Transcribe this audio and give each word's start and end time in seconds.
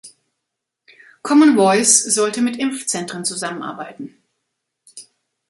Common 1.21 1.55
Voice 1.55 2.05
sollte 2.05 2.41
mit 2.41 2.57
Impfzentren 2.57 3.23
zusammenarbeiten. 3.23 4.17